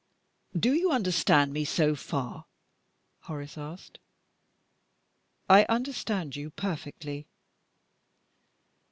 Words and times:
"Do 0.59 0.73
you 0.73 0.91
understand 0.91 1.53
me 1.53 1.63
so 1.63 1.93
far?" 1.93 2.45
Horace 3.19 3.55
asked. 3.55 3.99
"I 5.47 5.63
understand 5.65 6.35
you 6.35 6.49
perfectly." 6.49 7.27